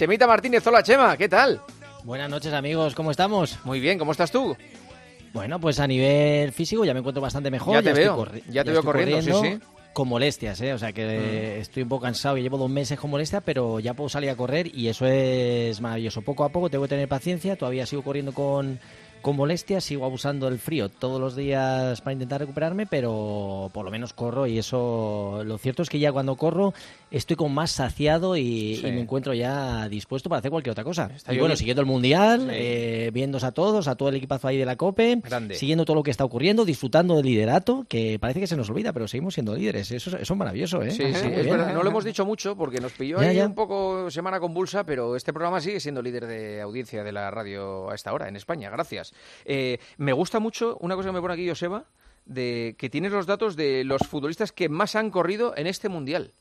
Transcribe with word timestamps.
Chemita 0.00 0.26
Martínez, 0.26 0.66
hola 0.66 0.82
Chema, 0.82 1.14
¿qué 1.18 1.28
tal? 1.28 1.60
Buenas 2.04 2.30
noches 2.30 2.54
amigos, 2.54 2.94
¿cómo 2.94 3.10
estamos? 3.10 3.58
Muy 3.64 3.80
bien, 3.80 3.98
¿cómo 3.98 4.12
estás 4.12 4.32
tú? 4.32 4.56
Bueno, 5.34 5.60
pues 5.60 5.78
a 5.78 5.86
nivel 5.86 6.52
físico 6.52 6.86
ya 6.86 6.94
me 6.94 7.00
encuentro 7.00 7.20
bastante 7.20 7.50
mejor. 7.50 7.74
Ya 7.74 7.82
te 7.82 7.92
veo, 7.92 8.26
ya 8.48 8.64
te 8.64 8.70
veo 8.70 8.82
corriendo, 8.82 9.20
sí, 9.20 9.32
sí. 9.42 9.60
Con 9.92 10.08
molestias, 10.08 10.58
¿eh? 10.62 10.72
O 10.72 10.78
sea 10.78 10.94
que 10.94 11.04
mm. 11.04 11.60
estoy 11.60 11.82
un 11.82 11.90
poco 11.90 12.04
cansado 12.04 12.38
y 12.38 12.42
llevo 12.42 12.56
dos 12.56 12.70
meses 12.70 12.98
con 12.98 13.10
molestias, 13.10 13.42
pero 13.44 13.78
ya 13.78 13.92
puedo 13.92 14.08
salir 14.08 14.30
a 14.30 14.36
correr 14.36 14.74
y 14.74 14.88
eso 14.88 15.04
es 15.04 15.78
maravilloso. 15.82 16.22
Poco 16.22 16.44
a 16.44 16.48
poco 16.48 16.70
tengo 16.70 16.84
que 16.84 16.88
tener 16.88 17.06
paciencia, 17.06 17.56
todavía 17.56 17.84
sigo 17.84 18.00
corriendo 18.00 18.32
con 18.32 18.80
con 19.20 19.36
molestias, 19.36 19.84
sigo 19.84 20.04
abusando 20.04 20.48
del 20.48 20.58
frío 20.58 20.88
todos 20.88 21.20
los 21.20 21.36
días 21.36 22.00
para 22.00 22.12
intentar 22.14 22.40
recuperarme, 22.40 22.86
pero 22.86 23.70
por 23.72 23.84
lo 23.84 23.90
menos 23.90 24.12
corro 24.12 24.46
y 24.46 24.58
eso, 24.58 25.42
lo 25.44 25.58
cierto 25.58 25.82
es 25.82 25.90
que 25.90 25.98
ya 25.98 26.12
cuando 26.12 26.36
corro 26.36 26.72
estoy 27.10 27.36
con 27.36 27.52
más 27.52 27.70
saciado 27.72 28.36
y, 28.36 28.80
me 28.82 29.00
encuentro 29.00 29.34
ya 29.34 29.88
dispuesto 29.88 30.28
para 30.28 30.38
hacer 30.38 30.50
cualquier 30.50 30.72
otra 30.72 30.84
cosa. 30.84 31.10
y 31.28 31.38
bueno, 31.38 31.56
siguiendo 31.56 31.80
el 31.80 31.86
Mundial, 31.86 32.48
eh, 32.52 33.10
viéndose 33.12 33.46
a 33.46 33.52
todos, 33.52 33.88
a 33.88 33.96
todo 33.96 34.08
el 34.08 34.16
equipazo 34.16 34.48
ahí 34.48 34.56
de 34.56 34.64
la 34.64 34.76
COPE, 34.76 35.22
siguiendo 35.54 35.84
todo 35.84 35.96
lo 35.96 36.02
que 36.02 36.10
está 36.10 36.24
ocurriendo, 36.24 36.64
disfrutando 36.64 37.16
del 37.16 37.26
liderato, 37.26 37.84
que 37.88 38.18
parece 38.18 38.40
que 38.40 38.46
se 38.46 38.56
nos 38.56 38.70
olvida, 38.70 38.92
pero 38.92 39.08
seguimos 39.08 39.34
siendo 39.34 39.54
líderes. 39.54 39.90
Eso, 39.90 40.16
es 40.16 40.30
maravilloso, 40.30 40.82
¿eh? 40.82 40.90
Sí, 40.90 41.02
sí, 41.14 41.28
es 41.32 41.46
verdad. 41.46 41.74
No 41.74 41.82
lo 41.82 41.90
hemos 41.90 42.04
dicho 42.04 42.24
mucho 42.24 42.56
porque 42.56 42.80
nos 42.80 42.92
pilló 42.92 43.18
ahí 43.18 43.40
un 43.40 43.54
poco 43.54 44.10
semana 44.10 44.40
convulsa, 44.40 44.84
pero 44.84 45.16
este 45.16 45.32
programa 45.32 45.60
sigue 45.60 45.80
siendo 45.80 46.02
líder 46.02 46.26
de 46.26 46.60
audiencia 46.60 47.02
de 47.02 47.12
la 47.12 47.30
radio 47.30 47.90
a 47.90 47.94
esta 47.94 48.12
hora 48.12 48.28
en 48.28 48.36
España. 48.36 48.70
Gracias. 48.70 49.12
Eh, 49.44 49.78
me 49.96 50.12
gusta 50.12 50.40
mucho 50.40 50.76
una 50.80 50.94
cosa 50.94 51.08
que 51.08 51.12
me 51.12 51.20
pone 51.20 51.34
aquí 51.34 51.48
Joseba, 51.48 51.84
de 52.24 52.76
que 52.78 52.88
tienes 52.88 53.12
los 53.12 53.26
datos 53.26 53.56
de 53.56 53.84
los 53.84 54.02
futbolistas 54.06 54.52
que 54.52 54.68
más 54.68 54.94
han 54.94 55.10
corrido 55.10 55.54
en 55.56 55.66
este 55.66 55.88
mundial 55.88 56.32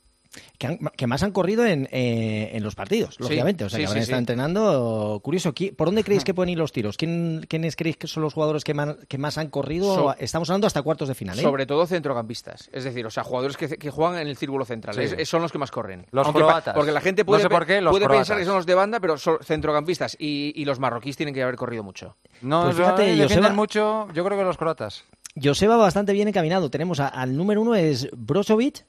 que, 0.58 1.08
más 1.08 1.24
han 1.24 1.32
corrido 1.32 1.66
en, 1.66 1.88
eh, 1.92 2.52
en 2.54 2.64
los 2.64 2.76
partidos, 2.76 3.20
lógicamente. 3.20 3.64
o 3.64 3.70
sea, 3.70 3.80
que 3.80 3.86
ahora 3.86 4.00
están 4.00 4.20
entrenando. 4.20 5.20
Curioso, 5.24 5.54
¿por 5.76 5.88
dónde 5.88 6.04
creéis 6.04 6.24
que 6.24 6.34
pueden 6.34 6.50
ir 6.50 6.58
los 6.58 6.72
tiros? 6.72 6.98
¿Quién, 6.98 7.46
¿Quiénes 7.50 7.76
creéis 7.76 7.98
que 7.98 8.08
son 8.08 8.24
los 8.24 8.34
jugadores 8.34 8.64
que, 8.64 8.76
que 9.08 9.18
más 9.18 9.38
han 9.38 9.50
corrido? 9.50 10.16
Estamos 10.20 10.50
hablando 10.50 10.68
hasta 10.68 10.82
cuartos 10.82 11.08
de 11.08 11.16
final. 11.16 11.40
¿eh? 11.40 11.42
Sobre 11.42 11.66
todo 11.66 11.88
centrocampistas. 11.88 12.70
Es 12.72 12.84
decir, 12.84 13.06
o 13.06 13.10
sea, 13.10 13.24
jugadores 13.24 13.58
que, 13.58 13.68
que 13.70 13.90
juegan 13.90 14.20
en 14.20 14.28
el 14.28 14.38
círculo 14.38 14.66
central. 14.66 14.96
son 15.26 15.42
los 15.42 15.52
que 15.52 15.58
más 15.58 15.72
corren. 15.72 16.06
Los 16.12 16.32
croatas. 16.32 16.76
Porque 16.76 16.92
la 16.92 17.02
gente 17.02 17.26
puede, 17.26 17.50
puede 17.50 18.08
pensar 18.08 18.38
que 18.38 18.46
son 18.46 18.56
los 18.56 18.66
de 18.66 18.76
banda, 18.76 19.00
pero 19.00 19.18
son 19.18 19.40
centrocampistas. 19.44 20.16
Y, 20.20 20.54
y 20.56 20.66
los 20.66 20.80
marroquíes 20.80 21.18
tienen 21.18 21.34
que 21.34 21.42
haber 21.42 21.56
corrido 21.56 21.84
mucho. 21.84 22.18
No, 22.42 22.64
pues 22.64 22.78
fíjate, 22.78 23.18
Joseba, 23.22 23.50
mucho, 23.50 24.08
yo 24.14 24.24
creo 24.24 24.38
que 24.38 24.44
los 24.44 24.58
croatas. 24.58 25.06
Joseba 25.42 25.78
bastante 25.78 26.14
bien 26.14 26.28
encaminado. 26.28 26.70
Tenemos 26.70 27.00
al 27.00 27.36
número 27.36 27.62
uno 27.62 27.76
es 27.76 28.10
Brozovic, 28.12 28.86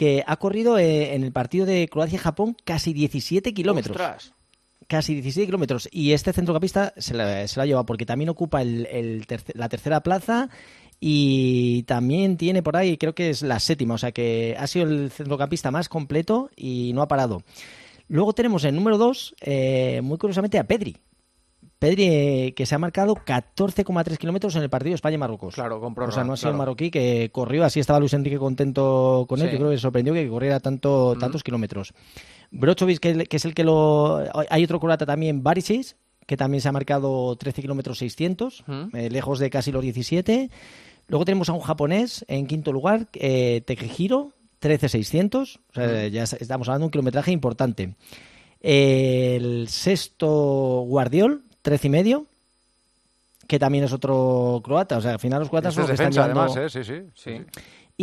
que 0.00 0.24
ha 0.26 0.36
corrido 0.38 0.78
eh, 0.78 1.14
en 1.14 1.24
el 1.24 1.30
partido 1.30 1.66
de 1.66 1.86
Croacia-Japón 1.86 2.56
casi 2.64 2.94
17 2.94 3.52
kilómetros. 3.52 4.32
Casi 4.86 5.12
17 5.12 5.44
kilómetros. 5.44 5.90
Y 5.92 6.12
este 6.12 6.32
centrocampista 6.32 6.94
se 6.96 7.12
la, 7.12 7.46
se 7.46 7.58
la 7.58 7.64
ha 7.64 7.66
llevado 7.66 7.84
porque 7.84 8.06
también 8.06 8.30
ocupa 8.30 8.62
el, 8.62 9.26
la 9.52 9.68
tercera 9.68 10.00
plaza 10.00 10.48
y 11.00 11.82
también 11.82 12.38
tiene 12.38 12.62
por 12.62 12.78
ahí, 12.78 12.96
creo 12.96 13.14
que 13.14 13.28
es 13.28 13.42
la 13.42 13.60
séptima, 13.60 13.92
o 13.92 13.98
sea 13.98 14.10
que 14.10 14.56
ha 14.58 14.66
sido 14.66 14.86
el 14.86 15.10
centrocampista 15.10 15.70
más 15.70 15.90
completo 15.90 16.48
y 16.56 16.92
no 16.94 17.02
ha 17.02 17.08
parado. 17.08 17.42
Luego 18.08 18.32
tenemos 18.32 18.64
el 18.64 18.74
número 18.74 18.96
2, 18.96 19.34
eh, 19.42 20.00
muy 20.02 20.16
curiosamente, 20.16 20.58
a 20.58 20.64
Pedri. 20.64 20.96
Pedri, 21.80 22.04
eh, 22.04 22.54
que 22.54 22.66
se 22.66 22.74
ha 22.74 22.78
marcado 22.78 23.14
14,3 23.14 24.18
kilómetros 24.18 24.54
en 24.54 24.62
el 24.62 24.68
partido 24.68 24.94
España-Marruecos. 24.94 25.54
Claro, 25.54 25.80
compró. 25.80 26.06
O 26.06 26.12
sea, 26.12 26.24
no 26.24 26.34
ha 26.34 26.36
sido 26.36 26.52
marroquí 26.52 26.90
que 26.90 27.30
corrió, 27.32 27.64
así 27.64 27.80
estaba 27.80 27.98
Luis 27.98 28.12
Enrique 28.12 28.36
contento 28.36 29.24
con 29.26 29.40
él. 29.40 29.50
Yo 29.50 29.56
creo 29.56 29.70
que 29.70 29.78
sorprendió 29.78 30.12
que 30.12 30.28
corriera 30.28 30.60
tanto, 30.60 31.16
tantos 31.18 31.42
kilómetros. 31.42 31.94
Brochovic, 32.50 32.98
que, 33.00 33.26
es 33.30 33.44
el 33.46 33.54
que 33.54 33.64
lo. 33.64 34.22
Hay 34.50 34.62
otro 34.62 34.78
croata 34.78 35.06
también, 35.06 35.42
Barisic, 35.42 35.96
que 36.26 36.36
también 36.36 36.60
se 36.60 36.68
ha 36.68 36.72
marcado 36.72 37.34
13 37.36 37.62
kilómetros 37.62 37.96
600, 37.96 38.62
eh, 38.92 39.08
lejos 39.08 39.38
de 39.38 39.48
casi 39.48 39.72
los 39.72 39.82
17. 39.82 40.50
Luego 41.08 41.24
tenemos 41.24 41.48
a 41.48 41.54
un 41.54 41.60
japonés 41.60 42.26
en 42.28 42.46
quinto 42.46 42.74
lugar, 42.74 43.08
eh, 43.14 43.62
Tekehiro, 43.64 44.34
13,600. 44.58 45.56
O 45.56 45.60
sea, 45.72 46.08
ya 46.08 46.24
estamos 46.24 46.68
hablando 46.68 46.82
de 46.82 46.86
un 46.88 46.90
kilometraje 46.90 47.32
importante. 47.32 47.94
el 48.60 49.66
sexto, 49.68 50.84
Guardiol, 50.86 51.44
13 51.62 51.86
y 51.86 51.90
medio, 51.90 52.26
que 53.46 53.58
también 53.58 53.84
es 53.84 53.92
otro 53.92 54.60
croata. 54.64 54.98
O 54.98 55.00
sea, 55.00 55.12
al 55.12 55.18
final 55.18 55.40
los 55.40 55.48
croatas 55.48 55.74
son 55.74 55.82
los 55.82 55.88
que 55.88 55.94
están 55.94 56.12
llevando... 56.12 56.42
además, 56.42 56.74
¿eh? 56.74 56.84
sí, 56.84 56.84
sí, 56.84 57.02
sí. 57.14 57.44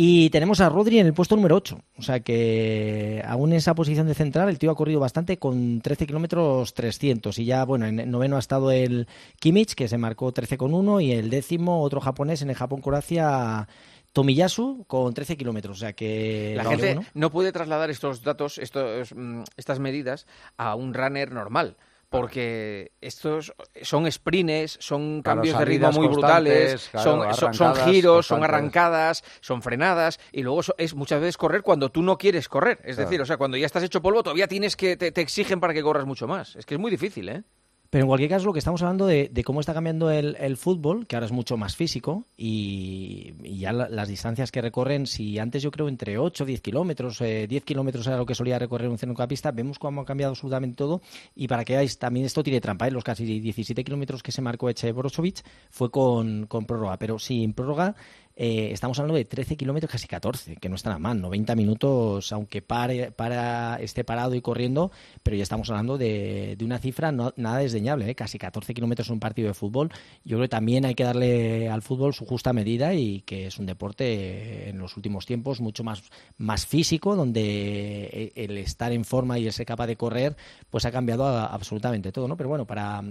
Y 0.00 0.30
tenemos 0.30 0.60
a 0.60 0.68
Rodri 0.68 1.00
en 1.00 1.06
el 1.06 1.12
puesto 1.12 1.34
número 1.34 1.56
8. 1.56 1.80
O 1.96 2.02
sea 2.02 2.20
que 2.20 3.20
aún 3.26 3.50
en 3.50 3.58
esa 3.58 3.74
posición 3.74 4.06
de 4.06 4.14
central 4.14 4.48
el 4.48 4.56
tío 4.56 4.70
ha 4.70 4.76
corrido 4.76 5.00
bastante 5.00 5.38
con 5.38 5.80
13 5.80 6.06
kilómetros 6.06 6.72
300. 6.72 7.36
Y 7.40 7.44
ya, 7.44 7.64
bueno, 7.64 7.84
en 7.84 7.98
el 7.98 8.08
noveno 8.08 8.36
ha 8.36 8.38
estado 8.38 8.70
el 8.70 9.08
Kimmich, 9.40 9.74
que 9.74 9.88
se 9.88 9.98
marcó 9.98 10.32
13,1. 10.32 11.02
Y 11.02 11.10
el 11.10 11.30
décimo, 11.30 11.82
otro 11.82 12.00
japonés 12.00 12.42
en 12.42 12.50
el 12.50 12.54
Japón-Croacia, 12.54 13.66
Tomiyasu, 14.12 14.84
con 14.86 15.12
13 15.12 15.36
kilómetros. 15.36 15.78
O 15.78 15.80
sea 15.80 15.94
que... 15.94 16.54
La 16.56 16.64
gente 16.66 17.00
¿no? 17.14 17.32
puede 17.32 17.50
trasladar 17.50 17.90
estos 17.90 18.22
datos, 18.22 18.58
estos, 18.58 19.12
mm, 19.12 19.42
estas 19.56 19.80
medidas, 19.80 20.28
a 20.58 20.76
un 20.76 20.94
runner 20.94 21.32
normal 21.32 21.76
porque 22.08 22.92
estos 23.00 23.52
son 23.82 24.10
sprints, 24.10 24.78
son 24.80 25.22
cambios 25.22 25.58
de 25.58 25.64
ritmo 25.64 25.92
muy 25.92 26.08
brutales, 26.08 26.90
son, 26.94 27.34
son, 27.54 27.74
giros, 27.76 28.26
son 28.26 28.42
arrancadas, 28.42 29.24
son 29.40 29.62
frenadas 29.62 30.18
y 30.32 30.42
luego 30.42 30.60
es 30.78 30.94
muchas 30.94 31.20
veces 31.20 31.36
correr 31.36 31.62
cuando 31.62 31.90
tú 31.90 32.02
no 32.02 32.16
quieres 32.16 32.48
correr. 32.48 32.80
Es 32.84 32.96
decir, 32.96 33.20
o 33.20 33.26
sea, 33.26 33.36
cuando 33.36 33.56
ya 33.56 33.66
estás 33.66 33.82
hecho 33.82 34.00
polvo 34.00 34.22
todavía 34.22 34.48
tienes 34.48 34.76
que 34.76 34.96
te, 34.96 35.12
te, 35.12 35.20
exigen 35.20 35.60
para 35.60 35.74
que 35.74 35.82
corras 35.82 36.06
mucho 36.06 36.26
más. 36.26 36.56
Es 36.56 36.64
que 36.64 36.74
es 36.74 36.80
muy 36.80 36.90
difícil, 36.90 37.28
¿eh? 37.28 37.42
Pero 37.90 38.04
en 38.04 38.08
cualquier 38.08 38.28
caso, 38.28 38.44
lo 38.44 38.52
que 38.52 38.58
estamos 38.58 38.82
hablando 38.82 39.06
de, 39.06 39.30
cómo 39.46 39.60
está 39.60 39.72
cambiando 39.72 40.10
el, 40.10 40.56
fútbol, 40.58 41.06
que 41.06 41.16
ahora 41.16 41.24
es 41.24 41.32
mucho 41.32 41.56
más 41.56 41.74
físico, 41.74 42.26
y, 42.36 43.32
ya 43.58 43.72
las 43.72 44.08
distancias 44.08 44.52
que 44.52 44.60
recorren, 44.60 45.06
si 45.06 45.38
antes 45.38 45.62
yo 45.62 45.70
creo 45.70 45.88
entre 45.88 46.18
8 46.18 46.44
o 46.44 46.46
10 46.46 46.60
kilómetros, 46.60 47.18
10 47.20 47.50
eh, 47.50 47.60
kilómetros 47.62 48.06
era 48.06 48.18
lo 48.18 48.26
que 48.26 48.34
solía 48.34 48.58
recorrer 48.58 48.90
un 48.90 48.98
centrocampista, 48.98 49.52
vemos 49.52 49.78
cómo 49.78 50.02
ha 50.02 50.04
cambiado 50.04 50.32
absolutamente 50.32 50.76
todo. 50.76 51.00
Y 51.34 51.48
para 51.48 51.64
que 51.64 51.72
veáis, 51.72 51.98
también 51.98 52.26
esto 52.26 52.42
tiene 52.42 52.60
trampa, 52.60 52.88
¿eh? 52.88 52.90
los 52.90 53.04
casi 53.04 53.24
17 53.40 53.82
kilómetros 53.82 54.22
que 54.22 54.32
se 54.32 54.42
marcó 54.42 54.68
Eche 54.68 54.92
Borosovic 54.92 55.42
fue 55.70 55.90
con, 55.90 56.46
con 56.46 56.66
prórroga, 56.66 56.98
pero 56.98 57.18
sin 57.18 57.54
prórroga 57.54 57.94
eh, 58.40 58.70
estamos 58.70 58.96
hablando 59.00 59.16
de 59.16 59.24
13 59.24 59.56
kilómetros, 59.56 59.90
casi 59.90 60.06
14, 60.06 60.54
que 60.56 60.68
no 60.68 60.76
está 60.76 60.90
nada 60.90 61.00
mal, 61.00 61.20
90 61.20 61.56
minutos, 61.56 62.30
aunque 62.30 62.62
pare, 62.62 63.10
para, 63.10 63.80
esté 63.80 64.04
parado 64.04 64.36
y 64.36 64.40
corriendo, 64.40 64.92
pero 65.24 65.36
ya 65.36 65.42
estamos 65.42 65.68
hablando 65.70 65.98
de, 65.98 66.56
una 66.62 66.78
cifra 66.78 67.10
nada 67.10 67.58
desdeñable, 67.58 68.08
¿eh? 68.08 68.14
casi 68.14 68.38
14 68.38 68.74
kilómetros 68.74 69.08
en 69.08 69.14
un 69.14 69.20
partido 69.20 69.48
de 69.48 69.54
fútbol. 69.54 69.90
Yo 70.24 70.36
creo 70.36 70.42
que 70.42 70.50
también 70.50 70.84
hay 70.84 70.94
que 70.94 71.02
darle 71.02 71.68
al 71.68 71.82
fútbol 71.82 72.14
su 72.14 72.26
justa 72.26 72.52
medida 72.52 72.94
y 72.94 73.22
que 73.22 73.48
es 73.48 73.58
un 73.58 73.66
deporte 73.66 74.68
en 74.68 74.78
los 74.78 74.96
últimos 74.96 75.26
tiempos 75.26 75.60
mucho 75.60 75.82
más, 75.82 76.04
más 76.36 76.64
físico, 76.64 77.16
donde 77.16 78.32
el 78.36 78.56
estar 78.58 78.92
en 78.92 79.04
forma 79.04 79.40
y 79.40 79.46
el 79.46 79.52
ser 79.52 79.66
capaz 79.66 79.88
de 79.88 79.96
correr, 79.96 80.36
pues 80.70 80.84
ha 80.84 80.92
cambiado 80.92 81.26
absolutamente 81.26 82.12
todo, 82.12 82.28
¿no? 82.28 82.36
Pero 82.36 82.50
bueno, 82.50 82.66
para 82.68 83.02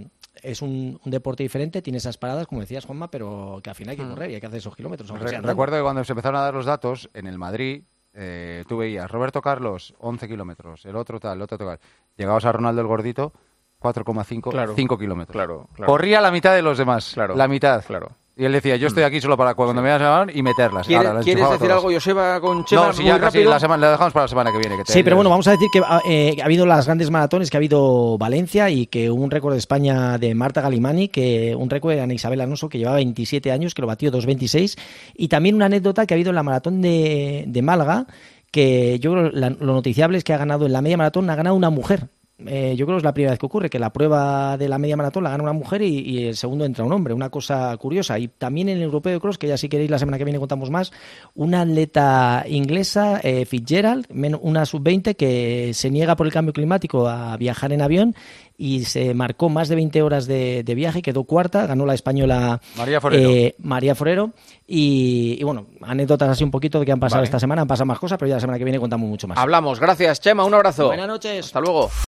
es 0.42 0.62
un, 0.62 1.00
deporte 1.04 1.42
diferente, 1.42 1.82
tiene 1.82 1.98
esas 1.98 2.16
paradas, 2.16 2.46
como 2.46 2.60
decías, 2.60 2.84
Juanma, 2.84 3.10
pero 3.10 3.60
que 3.62 3.70
al 3.70 3.76
final 3.76 3.92
hay 3.92 3.96
que 3.96 4.04
mm. 4.04 4.10
correr 4.10 4.30
y 4.30 4.34
hay 4.34 4.40
que 4.40 4.46
hacer 4.46 4.58
esos 4.58 4.76
kilómetros. 4.76 5.10
Recuerdo 5.18 5.76
que 5.76 5.82
cuando 5.82 6.04
se 6.04 6.12
empezaron 6.12 6.40
a 6.40 6.44
dar 6.44 6.54
los 6.54 6.66
datos, 6.66 7.10
en 7.14 7.26
el 7.26 7.38
Madrid, 7.38 7.82
eh, 8.14 8.64
tú 8.68 8.78
veías 8.78 9.10
Roberto 9.10 9.40
Carlos, 9.40 9.94
11 9.98 10.28
kilómetros, 10.28 10.84
el 10.86 10.96
otro 10.96 11.20
tal, 11.20 11.36
el 11.36 11.42
otro 11.42 11.58
tal. 11.58 11.78
Llegabas 12.16 12.44
a 12.44 12.52
Ronaldo 12.52 12.80
el 12.80 12.86
Gordito, 12.86 13.32
4,5 13.80 14.74
5 14.74 14.98
kilómetros. 14.98 15.32
Claro, 15.32 15.68
Corría 15.86 16.20
la 16.20 16.30
mitad 16.30 16.54
de 16.54 16.62
los 16.62 16.78
demás. 16.78 17.12
Claro. 17.14 17.36
La 17.36 17.46
mitad. 17.48 17.84
Claro. 17.84 18.10
Y 18.38 18.44
él 18.44 18.52
decía, 18.52 18.76
yo 18.76 18.86
estoy 18.86 19.02
aquí 19.02 19.20
solo 19.20 19.36
para 19.36 19.54
cuando 19.54 19.74
me 19.74 19.82
veas 19.82 20.28
y 20.32 20.44
meterlas. 20.44 20.86
¿Quieres, 20.86 21.26
decir 21.26 21.72
algo, 21.72 21.90
Joseba, 21.92 22.40
con 22.40 22.64
Chema? 22.64 22.86
No, 22.86 22.92
si 22.92 23.02
ya 23.02 23.18
casi 23.18 23.42
la, 23.42 23.58
semana, 23.58 23.86
la 23.86 23.90
dejamos 23.90 24.12
para 24.12 24.24
la 24.24 24.28
semana 24.28 24.52
que 24.52 24.58
viene. 24.58 24.76
sí, 24.86 25.02
pero 25.02 25.16
bueno, 25.16 25.28
vamos 25.28 25.48
a 25.48 25.50
decir 25.50 25.66
que 25.72 25.82
eh, 26.08 26.36
ha 26.40 26.44
habido 26.44 26.64
las 26.64 26.86
grandes 26.86 27.10
maratones, 27.10 27.50
que 27.50 27.56
ha 27.56 27.58
habido 27.58 28.16
Valencia 28.16 28.70
y 28.70 28.86
que 28.86 29.10
hubo 29.10 29.24
un 29.24 29.32
récord 29.32 29.54
de 29.54 29.58
España 29.58 30.18
de 30.18 30.36
Marta 30.36 30.60
Galimani, 30.60 31.08
que 31.08 31.56
un 31.56 31.68
récord 31.68 31.94
de 31.94 32.00
Ana 32.00 32.14
Isabel 32.14 32.40
Alonso, 32.40 32.68
que 32.68 32.78
llevaba 32.78 32.98
27 32.98 33.50
años, 33.50 33.74
que 33.74 33.82
lo 33.82 33.88
batió 33.88 34.12
2.26. 34.12 34.78
Y 35.16 35.26
también 35.26 35.56
una 35.56 35.66
anécdota 35.66 36.06
que 36.06 36.14
ha 36.14 36.16
habido 36.16 36.30
en 36.30 36.36
la 36.36 36.44
maratón 36.44 36.80
de, 36.80 37.42
de 37.48 37.62
Málaga, 37.62 38.06
que 38.52 39.00
yo 39.00 39.14
creo 39.14 39.30
lo 39.30 39.72
noticiable 39.72 40.16
es 40.16 40.22
que 40.22 40.32
ha 40.32 40.38
ganado 40.38 40.64
en 40.66 40.72
la 40.74 40.80
media 40.80 40.96
maratón, 40.96 41.28
ha 41.28 41.34
ganado 41.34 41.56
una 41.56 41.70
mujer. 41.70 42.08
Eh, 42.46 42.76
yo 42.76 42.86
creo 42.86 42.96
que 42.96 43.00
es 43.00 43.04
la 43.04 43.12
primera 43.12 43.32
vez 43.32 43.40
que 43.40 43.46
ocurre, 43.46 43.68
que 43.68 43.80
la 43.80 43.92
prueba 43.92 44.56
de 44.56 44.68
la 44.68 44.78
media 44.78 44.96
maratón 44.96 45.24
la 45.24 45.30
gana 45.30 45.42
una 45.42 45.52
mujer 45.52 45.82
y, 45.82 46.26
el 46.26 46.36
segundo 46.36 46.64
entra 46.64 46.84
un 46.84 46.92
hombre, 46.92 47.12
una 47.12 47.30
cosa 47.30 47.76
curiosa. 47.78 48.18
Y 48.18 48.28
también 48.28 48.68
en 48.68 48.76
el 48.76 48.84
europeo 48.84 49.12
de 49.12 49.20
cross, 49.20 49.38
que 49.38 49.48
ya 49.48 49.56
si 49.56 49.68
queréis 49.68 49.90
la 49.90 49.98
semana 49.98 50.18
que 50.18 50.24
viene 50.24 50.38
contamos 50.38 50.70
más, 50.70 50.92
una 51.34 51.62
atleta 51.62 52.44
inglesa, 52.48 53.20
eh, 53.24 53.44
Fitzgerald, 53.44 54.06
una 54.40 54.66
sub-20 54.66 55.16
que 55.16 55.72
se 55.74 55.90
niega 55.90 56.14
por 56.14 56.26
el 56.26 56.32
cambio 56.32 56.52
climático 56.52 57.08
a 57.08 57.36
viajar 57.36 57.72
en 57.72 57.82
avión 57.82 58.14
y 58.56 58.84
se 58.84 59.14
marcó 59.14 59.48
más 59.48 59.68
de 59.68 59.76
20 59.76 60.02
horas 60.02 60.26
de, 60.26 60.64
viaje, 60.76 61.00
quedó 61.00 61.22
cuarta, 61.22 61.66
ganó 61.66 61.86
la 61.86 61.94
española 61.94 62.60
María 62.76 63.00
Forero. 63.00 63.30
Eh, 63.30 63.54
María 63.58 63.94
Forero 63.94 64.32
y, 64.66 65.42
bueno, 65.44 65.66
anécdotas 65.80 66.28
así 66.28 66.42
un 66.42 66.50
poquito 66.50 66.80
de 66.80 66.86
que 66.86 66.92
han 66.92 67.00
pasado 67.00 67.22
esta 67.22 67.38
semana, 67.38 67.62
han 67.62 67.68
pasado 67.68 67.86
más 67.86 68.00
cosas, 68.00 68.18
pero 68.18 68.28
ya 68.28 68.34
la 68.34 68.40
semana 68.40 68.58
que 68.58 68.64
viene 68.64 68.80
contamos 68.80 69.08
mucho 69.08 69.28
más. 69.28 69.38
Hablamos, 69.38 69.78
gracias 69.78 70.20
Chema, 70.20 70.44
un 70.44 70.54
abrazo. 70.54 70.86
Buenas 70.88 71.06
noches. 71.06 71.46
Hasta 71.46 71.60
luego. 71.60 71.88